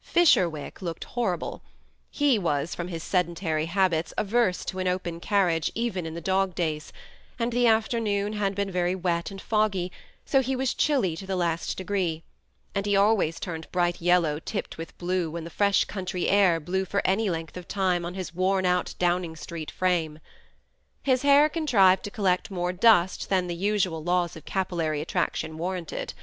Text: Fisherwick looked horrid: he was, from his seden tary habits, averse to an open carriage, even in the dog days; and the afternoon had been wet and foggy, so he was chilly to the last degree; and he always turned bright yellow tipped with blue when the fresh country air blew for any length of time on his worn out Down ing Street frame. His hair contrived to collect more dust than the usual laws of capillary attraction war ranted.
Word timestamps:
Fisherwick 0.00 0.80
looked 0.80 1.04
horrid: 1.04 1.60
he 2.10 2.38
was, 2.38 2.74
from 2.74 2.88
his 2.88 3.02
seden 3.04 3.34
tary 3.36 3.66
habits, 3.66 4.14
averse 4.16 4.64
to 4.64 4.78
an 4.78 4.88
open 4.88 5.20
carriage, 5.20 5.70
even 5.74 6.06
in 6.06 6.14
the 6.14 6.22
dog 6.22 6.54
days; 6.54 6.90
and 7.38 7.52
the 7.52 7.66
afternoon 7.66 8.32
had 8.32 8.54
been 8.54 8.72
wet 9.02 9.30
and 9.30 9.42
foggy, 9.42 9.92
so 10.24 10.40
he 10.40 10.56
was 10.56 10.72
chilly 10.72 11.14
to 11.18 11.26
the 11.26 11.36
last 11.36 11.76
degree; 11.76 12.22
and 12.74 12.86
he 12.86 12.96
always 12.96 13.38
turned 13.38 13.70
bright 13.72 14.00
yellow 14.00 14.38
tipped 14.38 14.78
with 14.78 14.96
blue 14.96 15.30
when 15.30 15.44
the 15.44 15.50
fresh 15.50 15.84
country 15.84 16.30
air 16.30 16.58
blew 16.58 16.86
for 16.86 17.02
any 17.04 17.28
length 17.28 17.58
of 17.58 17.68
time 17.68 18.06
on 18.06 18.14
his 18.14 18.34
worn 18.34 18.64
out 18.64 18.94
Down 18.98 19.22
ing 19.26 19.36
Street 19.36 19.70
frame. 19.70 20.18
His 21.02 21.20
hair 21.20 21.50
contrived 21.50 22.04
to 22.04 22.10
collect 22.10 22.50
more 22.50 22.72
dust 22.72 23.28
than 23.28 23.48
the 23.48 23.54
usual 23.54 24.02
laws 24.02 24.34
of 24.34 24.46
capillary 24.46 25.02
attraction 25.02 25.58
war 25.58 25.74
ranted. 25.74 26.14